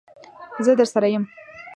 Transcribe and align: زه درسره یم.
زه 0.65 0.71
درسره 0.79 1.07
یم. 1.15 1.23